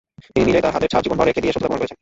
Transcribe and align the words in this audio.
তিনি 0.33 0.43
নিজেই 0.47 0.63
তার 0.65 0.73
হাতের 0.75 0.91
ছাপ 0.91 1.01
জীবনভর 1.05 1.27
রেখে 1.29 1.43
দিয়ে 1.43 1.53
সত্যতা 1.53 1.67
প্রমাণ 1.67 1.79
করেছেন। 1.79 1.89